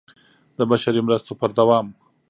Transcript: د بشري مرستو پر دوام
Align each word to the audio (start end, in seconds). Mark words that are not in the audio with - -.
د 0.57 0.59
بشري 0.71 1.01
مرستو 1.07 1.31
پر 1.39 1.49
دوام 1.57 1.87